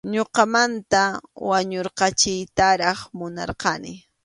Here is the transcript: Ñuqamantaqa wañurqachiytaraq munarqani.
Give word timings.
Ñuqamantaqa 0.15 1.19
wañurqachiytaraq 1.49 2.99
munarqani. 3.17 3.93